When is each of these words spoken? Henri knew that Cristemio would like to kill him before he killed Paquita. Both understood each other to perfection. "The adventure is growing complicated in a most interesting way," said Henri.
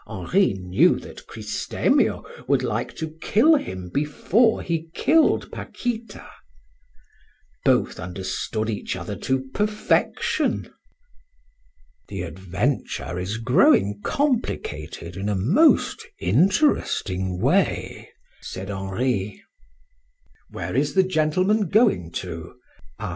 Henri 0.07 0.53
knew 0.55 0.97
that 0.99 1.27
Cristemio 1.27 2.23
would 2.47 2.63
like 2.63 2.95
to 2.95 3.11
kill 3.21 3.53
him 3.57 3.87
before 3.89 4.63
he 4.63 4.89
killed 4.95 5.51
Paquita. 5.51 6.27
Both 7.63 7.99
understood 7.99 8.67
each 8.67 8.95
other 8.95 9.15
to 9.17 9.47
perfection. 9.53 10.73
"The 12.07 12.23
adventure 12.23 13.19
is 13.19 13.37
growing 13.37 14.01
complicated 14.03 15.15
in 15.15 15.29
a 15.29 15.35
most 15.35 16.03
interesting 16.19 17.39
way," 17.39 18.09
said 18.41 18.71
Henri. 18.71 19.43